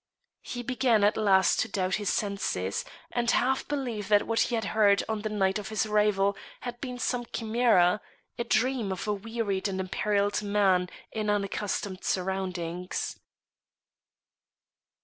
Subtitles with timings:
[0.41, 4.65] He began at last to doubt his senses, and half believe that what he had
[4.73, 8.01] heard on the night of his arrival had been some chimera,
[8.35, 13.19] a dream of a wearied and imperilled man in unaccustomed surroundings.